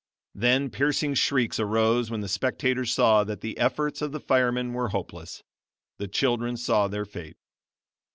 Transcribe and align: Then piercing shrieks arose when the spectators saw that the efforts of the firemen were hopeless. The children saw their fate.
Then 0.33 0.71
piercing 0.71 1.13
shrieks 1.13 1.59
arose 1.59 2.09
when 2.09 2.21
the 2.21 2.27
spectators 2.27 2.91
saw 2.91 3.23
that 3.25 3.41
the 3.41 3.55
efforts 3.59 4.01
of 4.01 4.11
the 4.11 4.19
firemen 4.19 4.73
were 4.73 4.87
hopeless. 4.89 5.43
The 5.99 6.07
children 6.07 6.57
saw 6.57 6.87
their 6.87 7.05
fate. 7.05 7.37